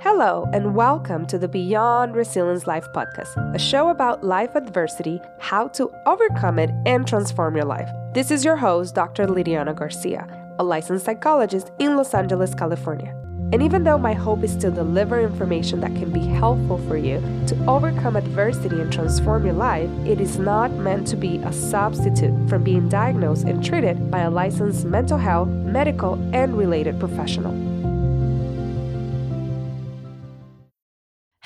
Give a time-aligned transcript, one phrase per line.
[0.00, 5.66] Hello, and welcome to the Beyond Resilience Life podcast, a show about life adversity, how
[5.68, 7.88] to overcome it, and transform your life.
[8.14, 9.26] This is your host, Dr.
[9.26, 10.24] Lidiana Garcia,
[10.60, 13.12] a licensed psychologist in Los Angeles, California.
[13.52, 17.20] And even though my hope is to deliver information that can be helpful for you
[17.48, 22.48] to overcome adversity and transform your life, it is not meant to be a substitute
[22.48, 27.67] from being diagnosed and treated by a licensed mental health, medical, and related professional.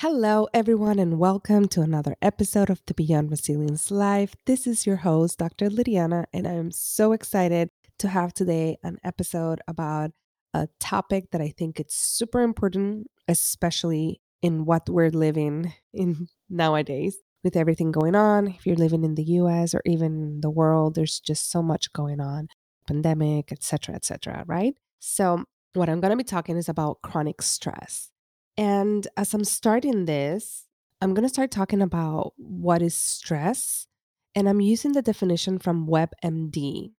[0.03, 4.35] Hello, everyone, and welcome to another episode of the Beyond Resilience Life.
[4.45, 5.69] This is your host, Dr.
[5.69, 10.11] Lydiana, and I am so excited to have today an episode about
[10.53, 17.15] a topic that I think it's super important, especially in what we're living in nowadays
[17.41, 18.47] with everything going on.
[18.47, 22.19] If you're living in the US or even the world, there's just so much going
[22.19, 22.49] on,
[22.89, 24.73] pandemic, etc., etc., right?
[24.99, 25.45] So,
[25.75, 28.09] what I'm going to be talking is about chronic stress.
[28.57, 30.67] And as I'm starting this,
[31.01, 33.87] I'm going to start talking about what is stress.
[34.35, 36.91] And I'm using the definition from WebMD.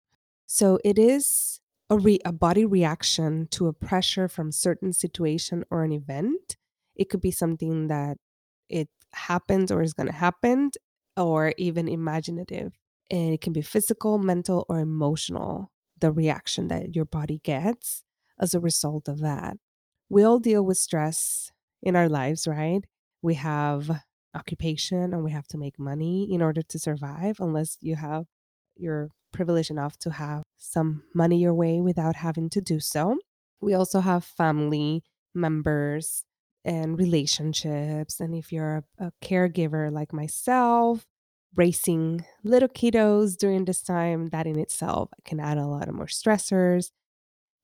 [0.46, 5.84] So it is a, re- a body reaction to a pressure from certain situation or
[5.84, 6.56] an event.
[6.96, 8.18] It could be something that
[8.68, 10.70] it happens or is going to happen,
[11.16, 12.72] or even imaginative.
[13.10, 18.02] And it can be physical, mental, or emotional, the reaction that your body gets
[18.40, 19.56] as a result of that
[20.08, 21.52] we all deal with stress
[21.82, 22.84] in our lives, right?
[23.22, 24.02] We have
[24.34, 28.26] occupation and we have to make money in order to survive, unless you have
[28.76, 29.10] you're
[29.70, 33.18] enough to have some money your way without having to do so.
[33.60, 35.02] We also have family
[35.34, 36.24] members
[36.64, 38.20] and relationships.
[38.20, 41.04] And if you're a, a caregiver like myself,
[41.56, 46.06] raising little kiddos during this time, that in itself can add a lot of more
[46.06, 46.90] stressors.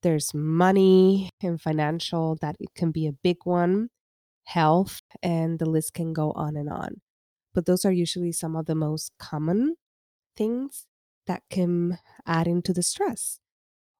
[0.03, 3.89] There's money and financial, that it can be a big one,
[4.45, 7.01] health, and the list can go on and on.
[7.53, 9.75] But those are usually some of the most common
[10.35, 10.87] things
[11.27, 13.39] that can add into the stress.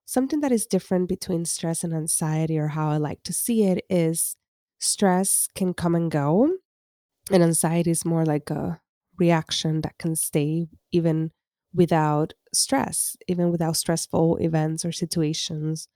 [0.06, 3.86] Something that is different between stress and anxiety, or how I like to see it,
[3.90, 4.36] is
[4.80, 6.52] stress can come and go,
[7.32, 8.82] and anxiety is more like a
[9.18, 11.32] reaction that can stay even
[11.74, 15.88] without stress, even without stressful events or situations.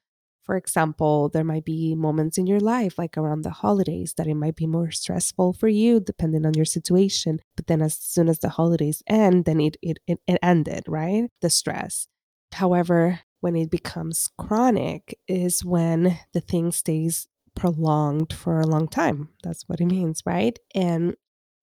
[0.43, 4.35] For example, there might be moments in your life, like around the holidays, that it
[4.35, 7.39] might be more stressful for you, depending on your situation.
[7.55, 11.31] But then, as soon as the holidays end, then it, it, it ended, right?
[11.41, 12.07] The stress.
[12.53, 19.29] However, when it becomes chronic, is when the thing stays prolonged for a long time.
[19.43, 20.57] That's what it means, right?
[20.75, 21.15] And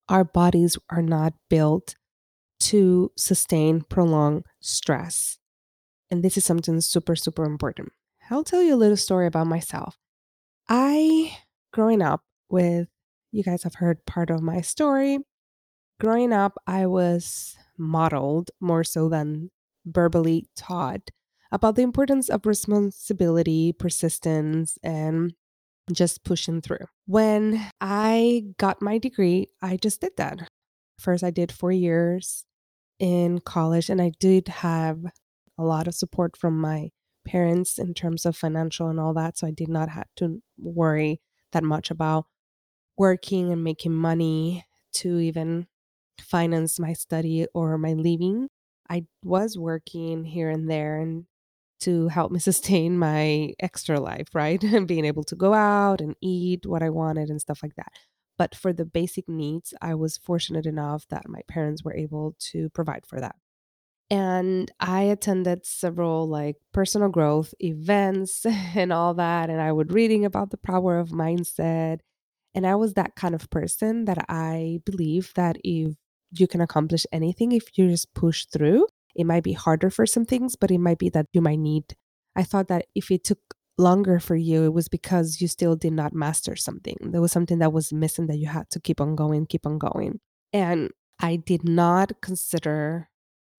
[0.09, 1.95] our bodies are not built
[2.63, 5.37] to sustain prolonged stress.
[6.09, 7.89] And this is something super, super important.
[8.29, 9.97] I'll tell you a little story about myself.
[10.69, 11.37] I,
[11.73, 12.87] growing up with,
[13.31, 15.19] you guys have heard part of my story.
[15.99, 19.51] Growing up, I was modeled more so than
[19.85, 21.09] verbally taught
[21.51, 25.33] about the importance of responsibility, persistence, and
[25.91, 26.85] just pushing through.
[27.05, 30.47] When I got my degree, I just did that.
[30.97, 32.45] First, I did four years
[32.99, 34.99] in college, and I did have
[35.57, 36.89] a lot of support from my
[37.25, 39.37] parents in terms of financial and all that.
[39.37, 41.21] So I did not have to worry
[41.51, 42.25] that much about
[42.97, 45.67] working and making money to even
[46.21, 48.49] finance my study or my living.
[48.89, 51.25] I was working here and there and
[51.81, 54.61] to help me sustain my extra life, right?
[54.63, 57.91] and being able to go out and eat what I wanted and stuff like that.
[58.43, 62.69] But for the basic needs, I was fortunate enough that my parents were able to
[62.71, 63.37] provide for that.
[64.09, 68.45] And I attended several like personal growth events
[68.75, 69.49] and all that.
[69.49, 71.99] And I would reading about the power of mindset.
[72.53, 75.95] And I was that kind of person that I believe that if
[76.31, 80.25] you can accomplish anything, if you just push through, it might be harder for some
[80.25, 81.95] things, but it might be that you might need.
[82.35, 83.39] I thought that if it took
[83.77, 86.97] longer for you, it was because you still did not master something.
[87.01, 89.77] There was something that was missing that you had to keep on going, keep on
[89.77, 90.19] going.
[90.51, 93.09] And I did not consider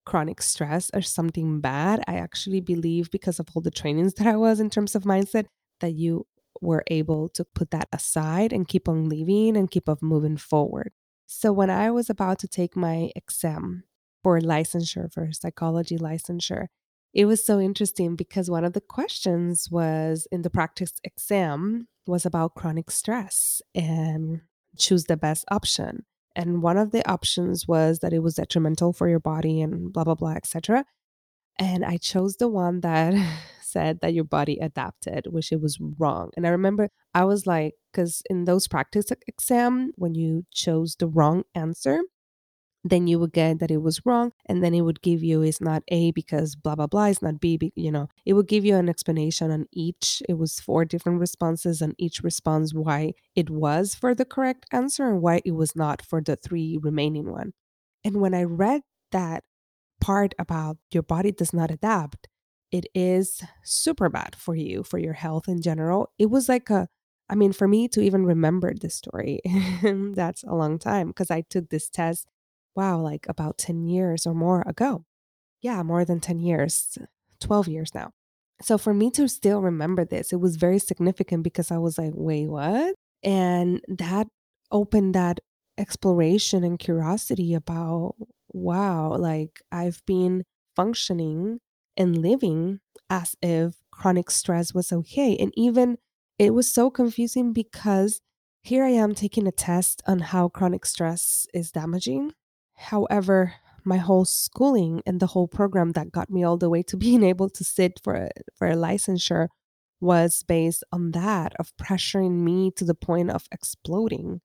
[0.05, 2.03] chronic stress as something bad.
[2.07, 5.47] I actually believe because of all the trainings that I was in terms of mindset
[5.81, 6.27] that you
[6.61, 10.93] were able to put that aside and keep on living and keep on moving forward.
[11.27, 13.85] So when I was about to take my exam
[14.23, 16.67] for licensure for psychology licensure,
[17.15, 22.27] it was so interesting because one of the questions was in the practice exam was
[22.27, 24.41] about chronic stress and
[24.77, 26.05] choose the best option.
[26.35, 30.03] And one of the options was that it was detrimental for your body and blah,
[30.03, 30.85] blah, blah, etc.
[31.57, 33.15] And I chose the one that
[33.63, 36.31] said that your body adapted, which it was wrong.
[36.37, 41.07] And I remember I was like, because in those practice exam, when you chose the
[41.07, 42.01] wrong answer,
[42.85, 45.61] then you would get that it was wrong and then it would give you it's
[45.61, 48.77] not a because blah blah blah it's not b you know it would give you
[48.77, 53.95] an explanation on each it was four different responses and each response why it was
[53.95, 57.53] for the correct answer and why it was not for the three remaining one.
[58.05, 58.83] And when i read
[59.13, 59.45] that
[60.01, 62.29] part about your body does not adapt
[62.73, 66.11] it is super bad for you for your health in general.
[66.19, 66.89] It was like a
[67.31, 69.41] I mean, for me to even remember this story,
[70.15, 72.27] that's a long time because I took this test
[72.77, 75.05] wow, like about 10 years or more ago.
[75.61, 76.99] Yeah, more than 10 years,
[77.41, 78.11] 12 years now.
[78.63, 82.13] So for me to still remember this, it was very significant because I was like,
[82.15, 82.95] wait, what?
[83.23, 84.29] And that
[84.71, 85.41] opened that
[85.79, 88.15] exploration and curiosity about,
[88.53, 90.45] wow, like I've been
[90.77, 91.61] functioning
[91.97, 92.81] and living
[93.11, 95.37] as if chronic stress was okay.
[95.37, 95.99] And even
[96.39, 98.21] it was so confusing because
[98.63, 102.33] here I am taking a test on how chronic stress is damaging
[102.75, 103.55] However,
[103.85, 107.23] my whole schooling and the whole program that got me all the way to being
[107.23, 109.49] able to sit for a, for a licensure
[110.01, 114.41] was based on that of pressuring me to the point of exploding.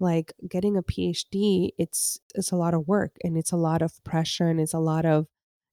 [0.00, 3.92] Like getting a phd it's it's a lot of work and it's a lot of
[4.04, 5.26] pressure and it's a lot of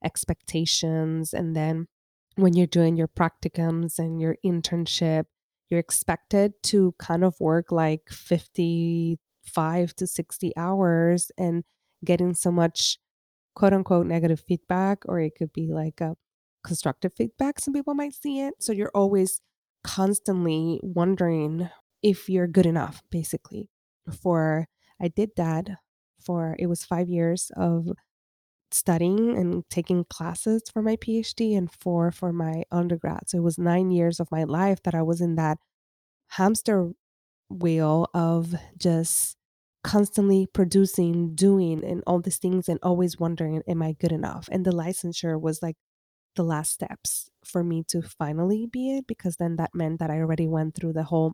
[0.03, 1.85] expectations and then
[2.35, 5.25] when you're doing your practicums and your internship
[5.69, 11.63] you're expected to kind of work like 55 to 60 hours and
[12.05, 12.97] getting so much
[13.55, 16.15] quote unquote negative feedback, or it could be like a
[16.63, 17.59] constructive feedback.
[17.59, 18.55] Some people might see it.
[18.59, 19.41] So you're always
[19.83, 21.69] constantly wondering
[22.03, 23.69] if you're good enough, basically.
[24.21, 24.67] For
[25.01, 25.69] I did that
[26.21, 27.89] for it was five years of
[28.71, 33.29] studying and taking classes for my PhD and four for my undergrad.
[33.29, 35.59] So it was nine years of my life that I was in that
[36.29, 36.91] hamster
[37.49, 39.37] wheel of just
[39.85, 44.49] constantly producing, doing, and all these things, and always wondering, am I good enough?
[44.51, 45.77] And the licensure was like
[46.35, 50.19] the last steps for me to finally be it, because then that meant that I
[50.19, 51.33] already went through the whole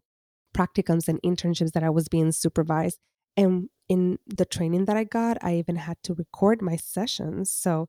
[0.53, 2.99] practicums and internships that I was being supervised.
[3.37, 7.49] And in the training that I got, I even had to record my sessions.
[7.49, 7.87] So,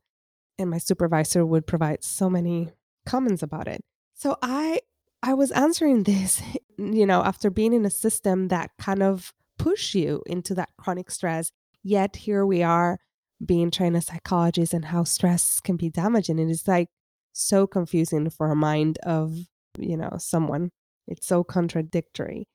[0.57, 2.69] and my supervisor would provide so many
[3.05, 3.81] comments about it.
[4.13, 4.79] So I
[5.21, 6.41] I was answering this,
[6.77, 9.33] you know, after being in a system that kind of
[9.63, 11.51] push you into that chronic stress.
[11.83, 12.99] Yet here we are
[13.43, 16.37] being trained as psychologists and how stress can be damaging.
[16.37, 16.89] It's like
[17.31, 19.37] so confusing for a mind of,
[19.77, 20.71] you know, someone.
[21.07, 22.45] It's so contradictory.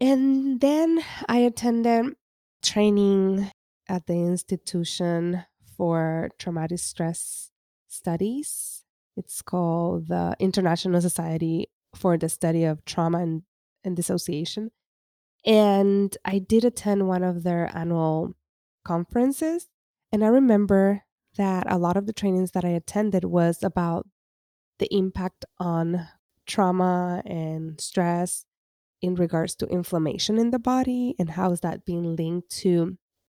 [0.00, 2.14] And then I attended
[2.60, 3.50] training
[3.88, 5.44] at the institution
[5.76, 7.50] for traumatic stress
[7.86, 8.82] studies.
[9.16, 13.42] It's called the International Society for the Study of Trauma and,
[13.84, 14.70] and Dissociation.
[15.44, 18.34] And I did attend one of their annual
[18.84, 19.68] conferences.
[20.12, 21.02] And I remember
[21.36, 24.06] that a lot of the trainings that I attended was about
[24.78, 26.08] the impact on
[26.46, 28.44] trauma and stress
[29.00, 32.96] in regards to inflammation in the body and how is that being linked to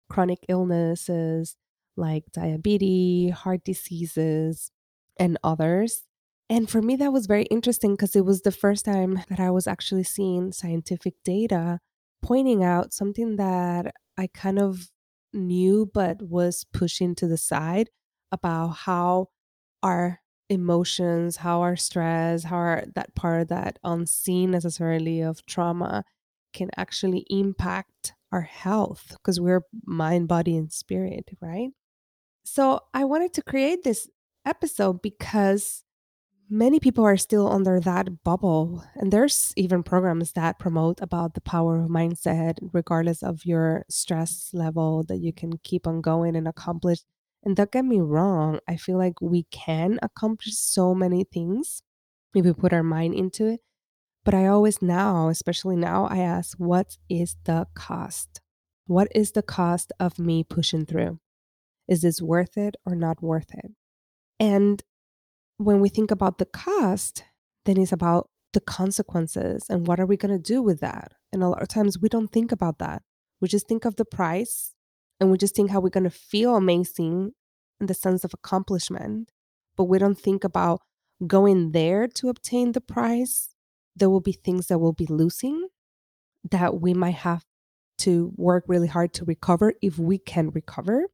[0.09, 1.55] chronic illnesses
[1.97, 4.71] like diabetes, heart diseases,
[5.17, 6.03] and others.
[6.49, 9.49] And for me, that was very interesting because it was the first time that I
[9.49, 11.79] was actually seeing scientific data
[12.25, 14.89] pointing out something that I kind of
[15.31, 17.89] knew but was pushing to the side
[18.31, 19.27] about how
[19.83, 26.03] our emotions, how our stress, how our, that part of that unseen necessarily of trauma
[26.51, 31.69] can actually impact our health because we're mind, body, and spirit, right?
[32.43, 34.09] So I wanted to create this
[34.45, 35.84] episode because
[36.49, 41.41] many people are still under that bubble and there's even programs that promote about the
[41.41, 46.47] power of mindset regardless of your stress level that you can keep on going and
[46.47, 46.99] accomplish.
[47.43, 51.83] And don't get me wrong i feel like we can accomplish so many things
[52.33, 53.59] if we put our mind into it
[54.23, 58.41] but i always now especially now i ask what is the cost?
[58.87, 61.19] What is the cost of me pushing through?
[61.87, 63.71] Is this worth it or not worth it?
[64.39, 64.83] And
[65.57, 67.23] when we think about the cost,
[67.65, 71.13] then it's about the consequences and what are we going to do with that?
[71.31, 73.03] And a lot of times we don't think about that.
[73.41, 74.73] We just think of the price
[75.19, 77.33] and we just think how we're going to feel amazing
[77.79, 79.29] in the sense of accomplishment.
[79.75, 80.81] But we don't think about
[81.27, 83.49] going there to obtain the prize.
[83.95, 85.67] There will be things that we'll be losing
[86.49, 87.43] that we might have
[87.97, 91.07] to work really hard to recover if we can recover,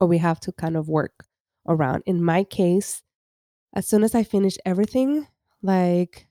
[0.00, 1.24] or we have to kind of work
[1.66, 2.02] around.
[2.06, 3.02] In my case,
[3.74, 5.26] As soon as I finished everything,
[5.62, 6.26] like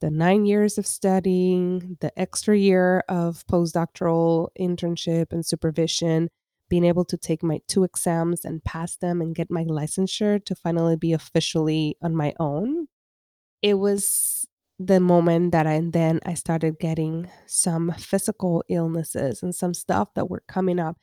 [0.00, 6.30] the 9 years of studying, the extra year of postdoctoral internship and supervision,
[6.68, 10.54] being able to take my 2 exams and pass them and get my licensure to
[10.54, 12.88] finally be officially on my own,
[13.62, 14.46] it was
[14.78, 20.14] the moment that I and then I started getting some physical illnesses and some stuff
[20.14, 20.98] that were coming up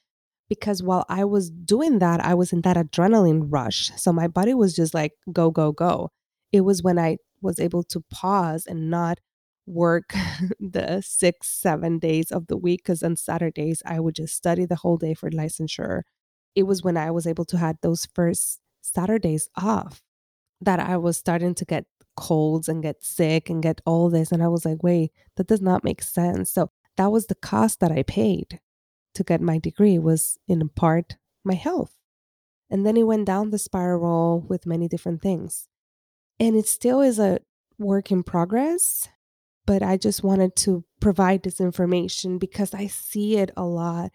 [0.49, 3.91] because while I was doing that, I was in that adrenaline rush.
[3.95, 6.09] So my body was just like, go, go, go.
[6.51, 9.19] It was when I was able to pause and not
[9.65, 10.13] work
[10.59, 12.85] the six, seven days of the week.
[12.85, 16.01] Cause on Saturdays, I would just study the whole day for licensure.
[16.55, 20.01] It was when I was able to have those first Saturdays off
[20.61, 21.85] that I was starting to get
[22.15, 24.31] colds and get sick and get all this.
[24.31, 26.51] And I was like, wait, that does not make sense.
[26.51, 28.59] So that was the cost that I paid
[29.15, 31.93] to get my degree was in part my health.
[32.69, 35.67] And then it went down the spiral with many different things.
[36.39, 37.39] And it still is a
[37.77, 39.07] work in progress,
[39.65, 44.11] but I just wanted to provide this information because I see it a lot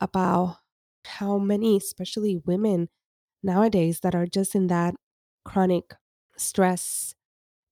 [0.00, 0.58] about
[1.04, 2.88] how many, especially women
[3.42, 4.94] nowadays, that are just in that
[5.44, 5.94] chronic
[6.36, 7.14] stress.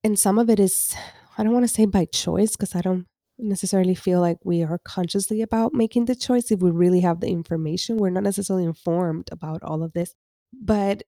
[0.02, 0.94] And some of it is,
[1.36, 3.06] I don't want to say by choice because I don't
[3.42, 7.28] necessarily feel like we are consciously about making the choice if we really have the
[7.28, 7.96] information.
[7.96, 10.14] We're not necessarily informed about all of this,
[10.52, 11.02] but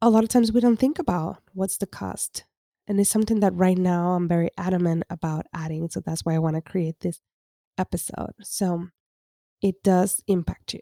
[0.00, 2.44] a lot of times we don't think about what's the cost.
[2.86, 5.90] And it's something that right now I'm very adamant about adding.
[5.90, 7.20] So that's why I want to create this
[7.76, 8.32] episode.
[8.40, 8.88] So
[9.60, 10.80] it does impact you.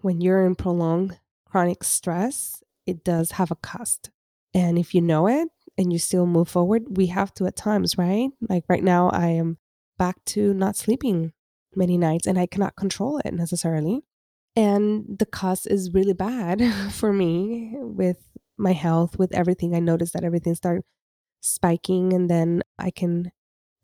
[0.00, 4.10] When you're in prolonged chronic stress, it does have a cost.
[4.54, 7.98] And if you know it and you still move forward, we have to at times,
[7.98, 8.30] right?
[8.48, 9.58] Like right now, I am
[10.00, 11.32] back to not sleeping
[11.76, 14.00] many nights and I cannot control it necessarily.
[14.56, 18.16] And the cost is really bad for me with
[18.56, 19.74] my health, with everything.
[19.74, 20.84] I noticed that everything started
[21.42, 23.30] spiking and then I can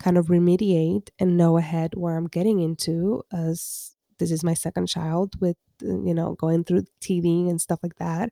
[0.00, 4.86] kind of remediate and know ahead where I'm getting into as this is my second
[4.86, 8.30] child with uh, you know going through teething and stuff like that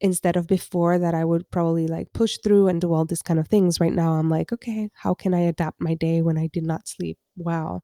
[0.00, 3.38] instead of before that I would probably like push through and do all these kind
[3.38, 3.80] of things.
[3.80, 6.88] Right now, I'm like, okay, how can I adapt my day when I did not
[6.88, 7.18] sleep?
[7.36, 7.82] Wow.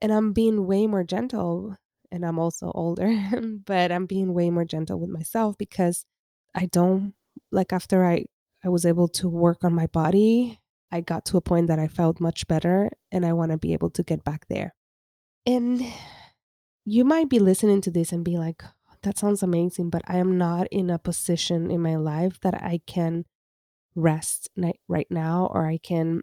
[0.00, 1.76] And I'm being way more gentle.
[2.12, 3.12] And I'm also older,
[3.66, 6.04] but I'm being way more gentle with myself because
[6.54, 7.14] I don't
[7.50, 8.26] like after I
[8.64, 10.60] I was able to work on my body,
[10.90, 13.72] I got to a point that I felt much better and I want to be
[13.72, 14.74] able to get back there.
[15.44, 15.82] And
[16.84, 18.62] you might be listening to this and be like,
[19.06, 22.80] that sounds amazing, but I am not in a position in my life that I
[22.88, 23.24] can
[23.94, 24.50] rest
[24.88, 26.22] right now or I can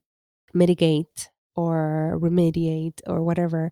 [0.54, 3.72] mitigate or remediate or whatever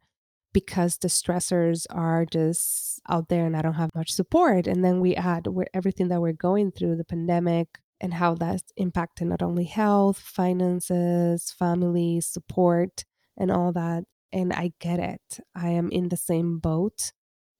[0.54, 4.66] because the stressors are just out there and I don't have much support.
[4.66, 9.28] And then we add everything that we're going through, the pandemic and how that's impacted
[9.28, 13.04] not only health, finances, family, support,
[13.38, 14.06] and all that.
[14.32, 15.40] And I get it.
[15.54, 17.12] I am in the same boat.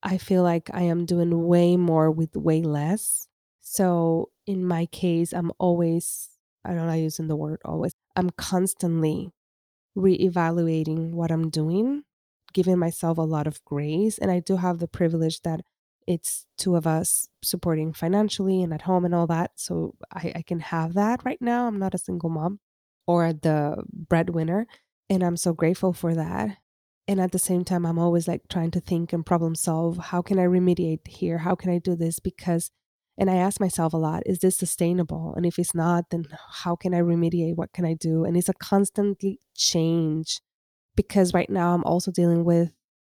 [0.02, 3.28] I feel like I am doing way more with way less.
[3.60, 6.30] So in my case, I'm always,
[6.64, 9.32] I don't know, using the word always, I'm constantly
[9.96, 12.02] reevaluating what I'm doing,
[12.52, 14.18] giving myself a lot of grace.
[14.18, 15.60] And I do have the privilege that
[16.06, 19.52] it's two of us supporting financially and at home and all that.
[19.56, 21.66] So I, I can have that right now.
[21.66, 22.58] I'm not a single mom
[23.06, 24.66] or the breadwinner.
[25.08, 26.56] And I'm so grateful for that
[27.08, 29.98] and at the same time i'm always like trying to think and problem solve.
[29.98, 31.38] How can i remediate here?
[31.38, 32.18] How can i do this?
[32.20, 32.70] Because
[33.18, 35.34] and i ask myself a lot is this sustainable?
[35.36, 36.26] And if it's not then
[36.64, 37.56] how can i remediate?
[37.56, 38.24] What can i do?
[38.24, 40.40] And it's a constantly change
[40.96, 42.72] because right now i'm also dealing with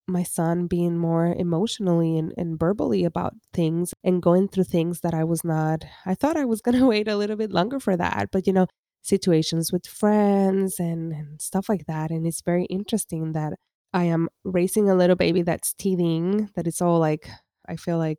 [0.08, 5.14] my son being more emotionally and, and verbally about things and going through things that
[5.14, 7.96] i was not i thought i was going to wait a little bit longer for
[7.96, 8.30] that.
[8.32, 8.66] But you know
[9.02, 12.10] situations with friends and, and stuff like that.
[12.10, 13.54] And it's very interesting that
[13.92, 17.28] I am raising a little baby that's teething, that it's all like,
[17.68, 18.18] I feel like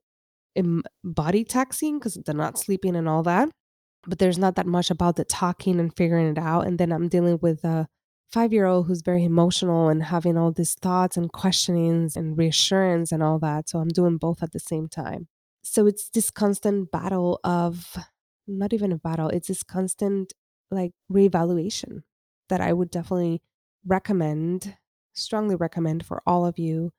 [1.03, 3.49] body taxing because they're not sleeping and all that.
[4.05, 6.67] But there's not that much about the talking and figuring it out.
[6.67, 7.87] And then I'm dealing with a
[8.31, 13.11] five year old who's very emotional and having all these thoughts and questionings and reassurance
[13.11, 13.69] and all that.
[13.69, 15.27] So I'm doing both at the same time.
[15.63, 17.95] So it's this constant battle of
[18.47, 20.33] not even a battle, it's this constant
[20.69, 22.01] like reevaluation
[22.49, 23.41] that I would definitely
[23.85, 24.75] recommend
[25.13, 26.91] strongly recommend for all of you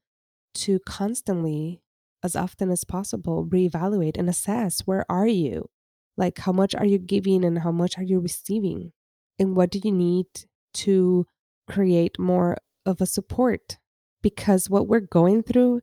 [0.54, 1.82] to constantly,
[2.22, 5.68] as often as possible, reevaluate and assess where are you?
[6.16, 8.92] Like, how much are you giving and how much are you receiving?
[9.38, 10.26] And what do you need
[10.74, 11.26] to
[11.68, 12.56] create more
[12.86, 13.78] of a support?
[14.22, 15.80] Because what we're going through,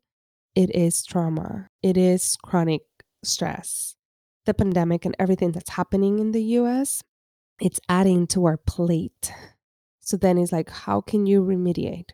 [0.55, 2.81] it is trauma, it is chronic
[3.23, 3.95] stress.
[4.45, 7.03] the pandemic and everything that's happening in the US,
[7.59, 9.31] it's adding to our plate.
[9.99, 12.09] So then it's like, how can you remediate?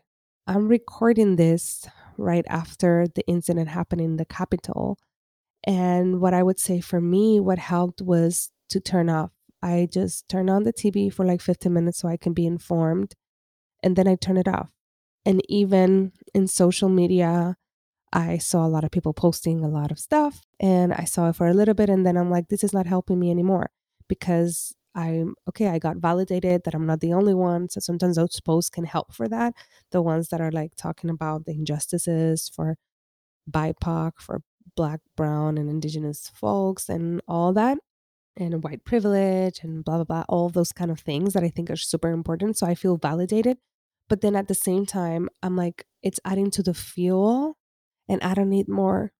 [0.48, 1.86] I'm recording this
[2.16, 4.96] right after the incident happened in the Capitol.
[5.62, 9.30] And what I would say for me, what helped was to turn off.
[9.62, 13.12] I just turn on the TV for like 15 minutes so I can be informed.
[13.82, 14.70] And then I turn it off.
[15.26, 17.56] And even in social media,
[18.10, 21.36] I saw a lot of people posting a lot of stuff and I saw it
[21.36, 21.90] for a little bit.
[21.90, 23.68] And then I'm like, this is not helping me anymore
[24.08, 25.68] because I'm okay.
[25.68, 27.68] I got validated that I'm not the only one.
[27.68, 29.54] So sometimes those posts can help for that.
[29.92, 32.76] The ones that are like talking about the injustices for
[33.48, 34.42] BIPOC, for
[34.76, 37.78] Black, Brown, and Indigenous folks, and all that,
[38.36, 41.70] and white privilege, and blah, blah, blah, all those kind of things that I think
[41.70, 42.58] are super important.
[42.58, 43.58] So I feel validated.
[44.08, 47.56] But then at the same time, I'm like, it's adding to the fuel,
[48.08, 49.12] and I don't need more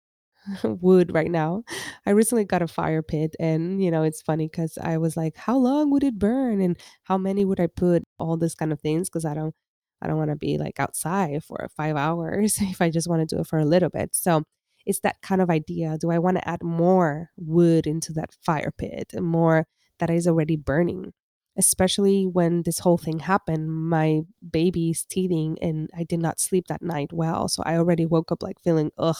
[0.63, 1.63] wood right now.
[2.05, 5.35] I recently got a fire pit and you know, it's funny cuz I was like,
[5.37, 8.79] how long would it burn and how many would I put all this kind of
[8.79, 9.55] things cuz I don't
[10.01, 13.35] I don't want to be like outside for 5 hours if I just want to
[13.35, 14.15] do it for a little bit.
[14.15, 14.43] So,
[14.85, 15.97] it's that kind of idea.
[15.99, 19.67] Do I want to add more wood into that fire pit more
[19.99, 21.13] that is already burning?
[21.57, 26.81] Especially when this whole thing happened, my baby's teething and I did not sleep that
[26.81, 27.49] night well.
[27.49, 29.17] So I already woke up like feeling ugh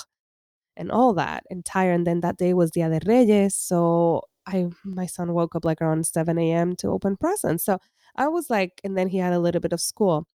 [0.79, 1.93] and all that and tired.
[1.93, 3.55] And then that day was Dia de Reyes.
[3.55, 6.75] So I my son woke up like around 7 a.m.
[6.77, 7.65] to open presents.
[7.65, 7.79] So
[8.15, 10.27] I was like, and then he had a little bit of school.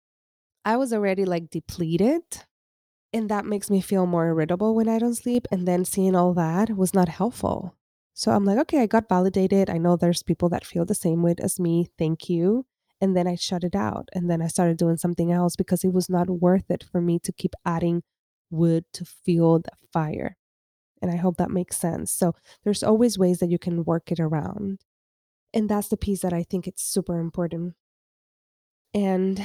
[0.64, 2.22] I was already like depleted.
[3.14, 5.46] And that makes me feel more irritable when I don't sleep.
[5.50, 7.76] And then seeing all that was not helpful.
[8.14, 9.70] So I'm like, okay, I got validated.
[9.70, 11.88] I know there's people that feel the same way as me.
[11.98, 12.66] Thank you.
[13.00, 14.08] And then I shut it out.
[14.14, 17.18] And then I started doing something else because it was not worth it for me
[17.20, 18.02] to keep adding
[18.52, 20.36] wood to fuel the fire.
[21.00, 22.12] And I hope that makes sense.
[22.12, 24.80] So there's always ways that you can work it around.
[25.52, 27.74] And that's the piece that I think it's super important.
[28.94, 29.42] And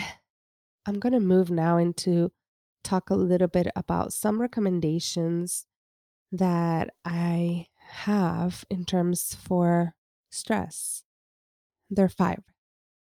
[0.86, 2.32] I'm going to move now into
[2.84, 5.66] talk a little bit about some recommendations
[6.32, 9.96] that I have in terms for
[10.30, 11.04] stress.
[11.90, 12.44] There are five.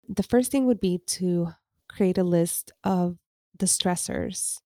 [0.08, 1.48] The first thing would be to
[1.88, 3.18] create a list of
[3.58, 4.60] the stressors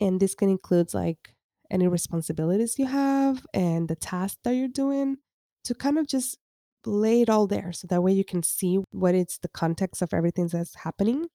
[0.00, 1.34] and this can include like
[1.70, 5.16] any responsibilities you have and the tasks that you're doing
[5.64, 6.38] to kind of just
[6.86, 10.12] lay it all there so that way you can see what is the context of
[10.12, 11.26] everything that's happening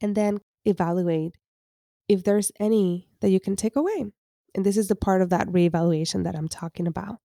[0.00, 1.36] and then evaluate
[2.08, 4.06] if there's any that you can take away.
[4.54, 7.16] And this is the part of that reevaluation that I'm talking about.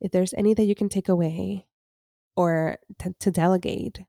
[0.00, 1.66] If there's any that you can take away
[2.36, 4.00] or t- to delegate,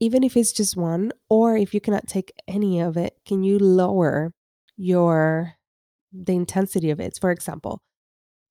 [0.00, 3.58] even if it's just one, or if you cannot take any of it, can you
[3.58, 4.32] lower
[4.80, 5.54] your
[6.12, 7.18] the intensity of it.
[7.20, 7.82] For example,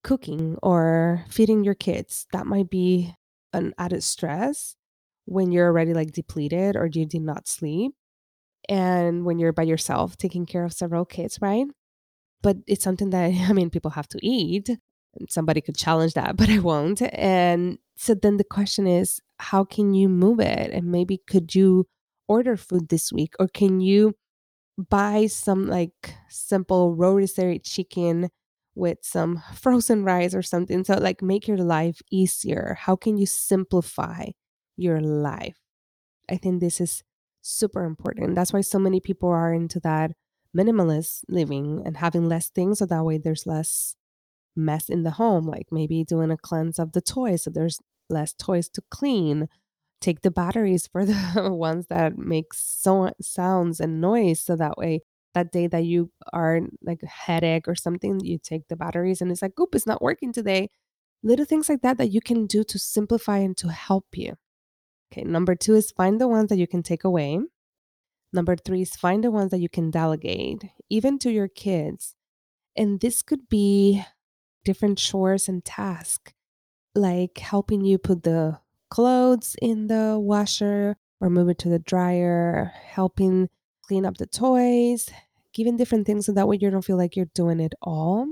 [0.04, 3.14] cooking or feeding your kids, that might be
[3.52, 4.76] an added stress
[5.26, 7.92] when you're already like depleted or you did not sleep.
[8.68, 11.66] And when you're by yourself taking care of several kids, right?
[12.42, 14.70] But it's something that, I mean, people have to eat.
[15.28, 17.02] Somebody could challenge that, but I won't.
[17.02, 20.72] And so then the question is, how can you move it?
[20.72, 21.86] And maybe could you
[22.28, 23.34] order food this week?
[23.40, 24.14] Or can you
[24.78, 28.30] buy some like simple rotisserie chicken
[28.74, 30.84] with some frozen rice or something.
[30.84, 32.76] So, like, make your life easier.
[32.80, 34.26] How can you simplify
[34.76, 35.58] your life?
[36.30, 37.02] I think this is
[37.42, 38.34] super important.
[38.34, 40.12] That's why so many people are into that
[40.56, 42.78] minimalist living and having less things.
[42.78, 43.96] So that way there's less
[44.56, 47.44] mess in the home, like maybe doing a cleanse of the toys.
[47.44, 49.48] So there's less toys to clean
[50.00, 51.14] take the batteries for the
[51.52, 55.02] ones that make so sounds and noise so that way
[55.34, 59.30] that day that you are like a headache or something you take the batteries and
[59.30, 60.68] it's like oop it's not working today.
[61.22, 64.34] Little things like that that you can do to simplify and to help you.
[65.12, 67.40] Okay number two is find the ones that you can take away.
[68.32, 72.14] Number three is find the ones that you can delegate even to your kids.
[72.76, 74.04] And this could be
[74.64, 76.32] different chores and tasks
[76.94, 78.58] like helping you put the
[78.90, 83.48] clothes in the washer or move it to the dryer, helping
[83.82, 85.08] clean up the toys,
[85.54, 88.26] giving different things so that way you don't feel like you're doing it all.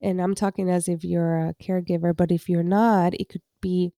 [0.00, 3.92] And I'm talking as if you're a caregiver, but if you're not, it could be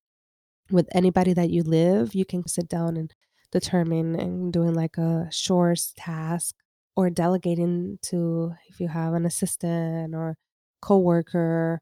[0.71, 2.15] with anybody that you live.
[2.15, 3.13] You can sit down and
[3.51, 6.55] determine and doing like a chores task
[6.95, 10.37] or delegating to if you have an assistant or
[10.81, 11.81] coworker,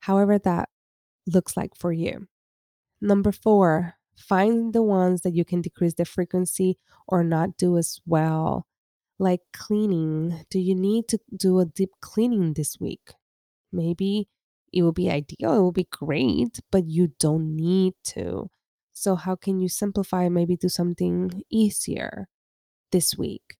[0.00, 0.68] however that
[1.26, 2.26] looks like for you.
[3.04, 8.00] Number four, find the ones that you can decrease the frequency or not do as
[8.06, 8.66] well.
[9.18, 10.44] Like cleaning.
[10.50, 13.14] Do you need to do a deep cleaning this week?
[13.72, 14.28] Maybe
[14.72, 18.50] It will be ideal, it will be great, but you don't need to.
[18.94, 22.28] So, how can you simplify, maybe do something easier
[22.92, 23.56] this week?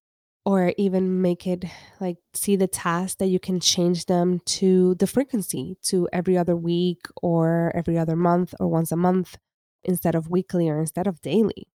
[0.46, 1.64] Or even make it
[2.00, 6.54] like see the task that you can change them to the frequency to every other
[6.54, 9.38] week or every other month or once a month
[9.84, 11.68] instead of weekly or instead of daily.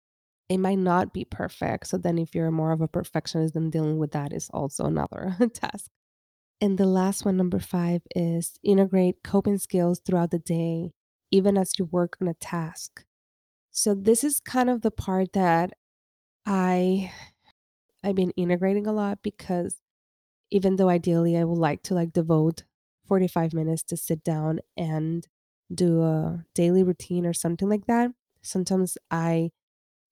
[0.49, 1.87] It might not be perfect.
[1.87, 5.35] So then if you're more of a perfectionist, then dealing with that is also another
[5.53, 5.89] task.
[6.61, 10.91] And the last one, number five, is integrate coping skills throughout the day,
[11.31, 13.05] even as you work on a task.
[13.71, 15.71] So this is kind of the part that
[16.45, 17.11] I
[18.03, 19.77] I've been integrating a lot because
[20.51, 22.63] even though ideally I would like to like devote
[23.07, 25.27] 45 minutes to sit down and
[25.73, 29.51] do a daily routine or something like that, sometimes I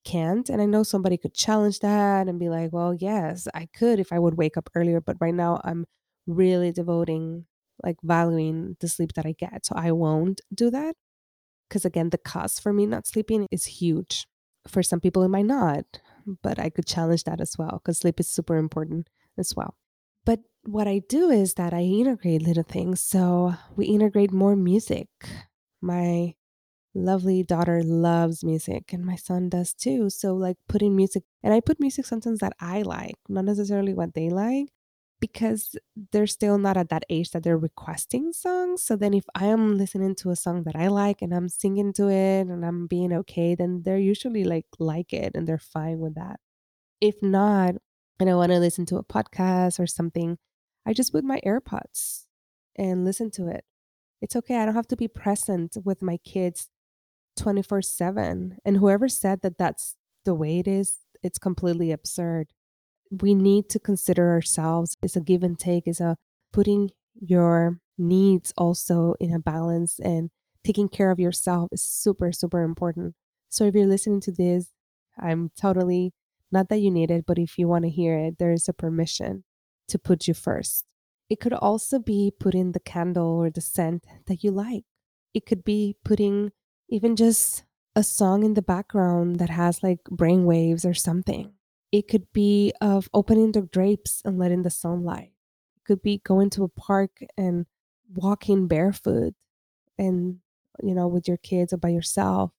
[0.05, 0.49] can't.
[0.49, 4.13] And I know somebody could challenge that and be like, well, yes, I could if
[4.13, 5.01] I would wake up earlier.
[5.01, 5.85] But right now I'm
[6.27, 7.45] really devoting,
[7.83, 9.65] like valuing the sleep that I get.
[9.65, 10.95] So I won't do that.
[11.69, 14.27] Because again, the cost for me not sleeping is huge.
[14.67, 15.85] For some people, it might not,
[16.43, 19.75] but I could challenge that as well because sleep is super important as well.
[20.25, 22.99] But what I do is that I integrate little things.
[23.01, 25.07] So we integrate more music.
[25.81, 26.35] My
[26.95, 30.09] lovely daughter loves music and my son does too.
[30.09, 34.13] So like putting music and I put music sometimes that I like, not necessarily what
[34.13, 34.67] they like
[35.19, 35.75] because
[36.11, 38.83] they're still not at that age that they're requesting songs.
[38.83, 41.93] So then if I am listening to a song that I like and I'm singing
[41.93, 45.99] to it and I'm being okay, then they're usually like like it and they're fine
[45.99, 46.39] with that.
[47.01, 47.75] If not,
[48.19, 50.37] and I want to listen to a podcast or something,
[50.85, 52.23] I just put my AirPods
[52.75, 53.65] and listen to it.
[54.21, 54.57] It's okay.
[54.57, 56.69] I don't have to be present with my kids
[57.37, 58.57] 24 7.
[58.65, 62.47] And whoever said that that's the way it is, it's completely absurd.
[63.11, 64.97] We need to consider ourselves.
[65.01, 66.17] It's a give and take, it's a
[66.51, 70.29] putting your needs also in a balance and
[70.63, 73.15] taking care of yourself is super, super important.
[73.49, 74.67] So if you're listening to this,
[75.17, 76.13] I'm totally
[76.51, 78.73] not that you need it, but if you want to hear it, there is a
[78.73, 79.43] permission
[79.87, 80.85] to put you first.
[81.29, 84.83] It could also be putting the candle or the scent that you like.
[85.33, 86.51] It could be putting
[86.89, 87.63] even just
[87.95, 91.53] a song in the background that has like brain waves or something.
[91.91, 95.31] It could be of opening the drapes and letting the sunlight.
[95.77, 97.65] It could be going to a park and
[98.13, 99.33] walking barefoot
[99.97, 100.39] and
[100.83, 102.51] you know with your kids or by yourself.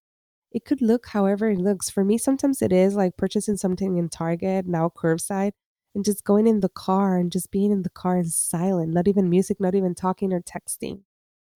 [0.53, 1.91] It could look however it looks.
[1.91, 5.53] For me, sometimes it is like purchasing something in Target, now curbside,
[5.95, 9.09] and just going in the car and just being in the car in silent, not
[9.09, 11.03] even music, not even talking or texting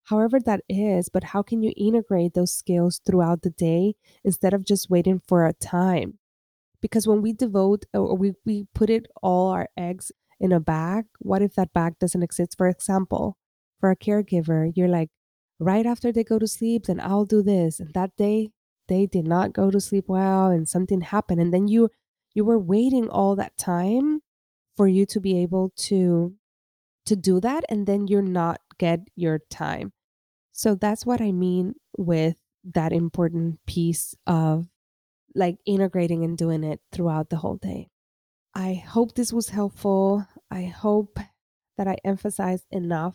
[0.05, 4.65] however that is, but how can you integrate those skills throughout the day instead of
[4.65, 6.19] just waiting for a time?
[6.83, 11.07] Because when we devote or we, we put it all our eggs in a bag,
[11.21, 12.59] what if that bag doesn't exist?
[12.59, 13.39] For example,
[13.81, 15.11] for a caregiver, you're like,
[15.61, 17.81] right after they go to sleep, then I'll do this.
[17.81, 18.51] And that day
[18.89, 21.41] they did not go to sleep well and something happened.
[21.41, 21.91] And then you
[22.35, 24.21] you were waiting all that time
[24.77, 26.35] for you to be able to
[27.07, 29.93] to do that and then you're not get your time.
[30.53, 34.69] So that's what I mean with that important piece of
[35.35, 37.89] like integrating and doing it throughout the whole day.
[38.55, 40.27] I hope this was helpful.
[40.51, 41.19] I hope
[41.79, 43.15] that I emphasized enough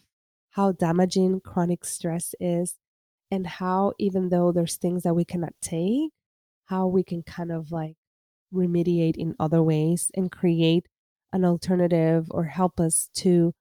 [0.52, 2.76] how damaging chronic stress is
[3.30, 6.12] and how, even though there's things that we cannot take,
[6.66, 7.96] how we can kind of like
[8.54, 10.88] remediate in other ways and create
[11.32, 13.54] an alternative or help us to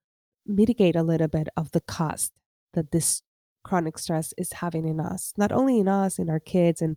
[0.47, 2.33] mitigate a little bit of the cost
[2.73, 3.23] that this
[3.65, 6.97] chronic stress is having in us, not only in us, in our kids and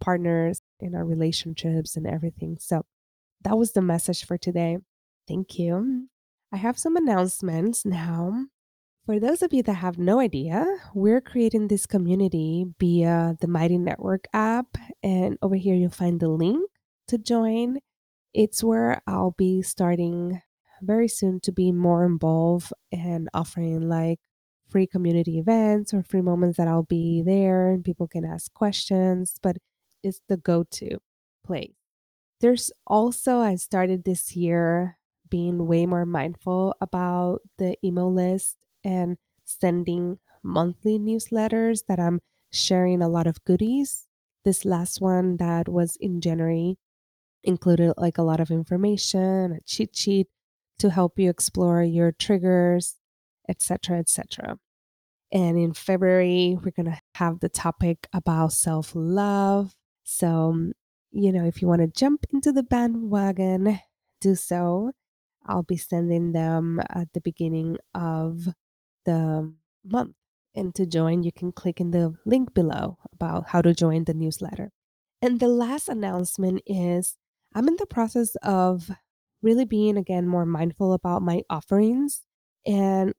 [0.00, 2.56] partners, in our relationships and everything.
[2.60, 2.84] So
[3.42, 4.78] that was the message for today.
[5.26, 6.08] Thank you.
[6.52, 8.46] I have some announcements now.
[9.04, 13.78] For those of you that have no idea, we're creating this community via the Mighty
[13.78, 14.76] Network app.
[15.02, 16.68] And over here, you'll find the link
[17.08, 17.78] to join.
[18.34, 20.42] It's where I'll be starting
[20.82, 24.20] very soon to be more involved and offering like
[24.68, 29.34] free community events or free moments that I'll be there and people can ask questions,
[29.42, 29.56] but
[30.02, 30.98] it's the go to
[31.44, 31.72] place.
[32.40, 39.16] There's also, I started this year being way more mindful about the email list and
[39.44, 42.20] sending monthly newsletters that I'm
[42.52, 44.06] sharing a lot of goodies.
[44.44, 46.78] This last one that was in January
[47.42, 50.28] included like a lot of information, a cheat sheet
[50.78, 52.96] to help you explore your triggers,
[53.48, 54.58] etc., etc.
[55.32, 59.74] And in February, we're going to have the topic about self love.
[60.10, 60.72] So, um,
[61.10, 63.78] you know, if you want to jump into the bandwagon,
[64.22, 64.92] do so.
[65.44, 68.48] I'll be sending them at the beginning of
[69.04, 69.52] the
[69.84, 70.14] month.
[70.54, 74.14] And to join, you can click in the link below about how to join the
[74.14, 74.70] newsletter.
[75.20, 77.18] And the last announcement is
[77.54, 78.90] I'm in the process of
[79.42, 82.22] really being again more mindful about my offerings.
[82.66, 83.12] And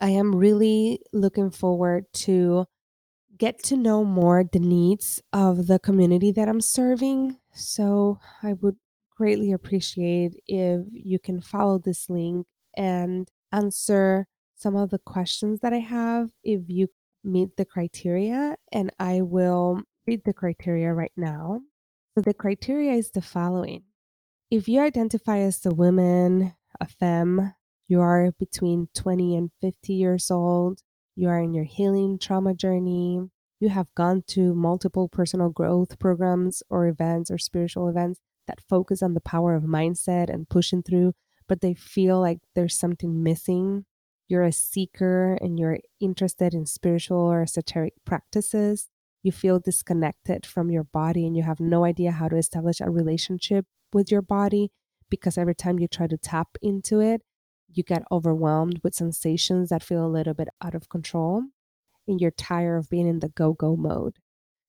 [0.00, 2.66] I am really looking forward to
[3.38, 7.38] get to know more the needs of the community that I'm serving.
[7.52, 8.76] So I would
[9.16, 12.46] greatly appreciate if you can follow this link
[12.76, 16.88] and answer some of the questions that I have if you
[17.24, 18.56] meet the criteria.
[18.72, 21.60] And I will read the criteria right now.
[22.14, 23.82] So the criteria is the following.
[24.50, 27.54] If you identify as a woman, a femme,
[27.88, 30.80] you are between 20 and 50 years old,
[31.16, 33.20] you are in your healing trauma journey,
[33.58, 39.02] you have gone to multiple personal growth programs or events or spiritual events that focus
[39.02, 41.14] on the power of mindset and pushing through,
[41.48, 43.86] but they feel like there's something missing.
[44.28, 48.88] You're a seeker and you're interested in spiritual or esoteric practices.
[49.22, 52.90] You feel disconnected from your body and you have no idea how to establish a
[52.90, 54.70] relationship with your body
[55.08, 57.22] because every time you try to tap into it,
[57.76, 61.44] you get overwhelmed with sensations that feel a little bit out of control
[62.08, 64.16] and you're tired of being in the go go mode.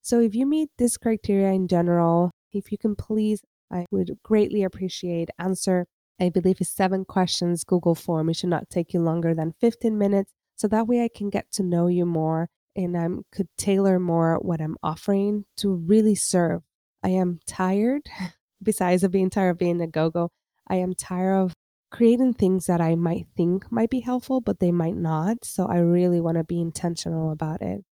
[0.01, 3.41] So, if you meet this criteria in general, if you can please,
[3.71, 5.87] I would greatly appreciate answer.
[6.19, 8.29] I believe it's seven questions Google form.
[8.29, 10.31] It should not take you longer than 15 minutes.
[10.55, 14.37] So that way I can get to know you more and I could tailor more
[14.41, 16.61] what I'm offering to really serve.
[17.03, 18.03] I am tired,
[18.63, 20.29] besides of being tired of being a go go,
[20.67, 21.53] I am tired of
[21.91, 25.45] creating things that I might think might be helpful, but they might not.
[25.45, 27.83] So I really want to be intentional about it.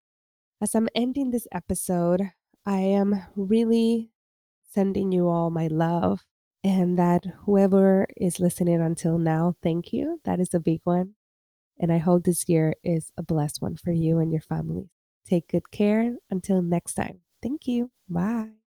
[0.61, 2.31] As I'm ending this episode,
[2.65, 4.11] I am really
[4.73, 6.25] sending you all my love
[6.63, 10.19] and that whoever is listening until now, thank you.
[10.25, 11.13] That is a big one.
[11.79, 14.89] And I hope this year is a blessed one for you and your family.
[15.27, 16.15] Take good care.
[16.29, 17.19] Until next time.
[17.41, 17.91] Thank you.
[18.09, 18.64] Bye.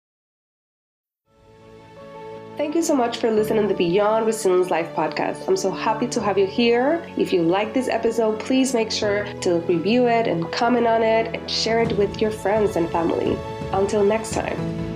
[2.56, 5.48] Thank you so much for listening to the Beyond Resilience Life podcast.
[5.48, 7.04] I'm so happy to have you here.
[7.16, 11.34] If you like this episode, please make sure to review it and comment on it
[11.34, 13.36] and share it with your friends and family.
[13.72, 14.93] Until next time.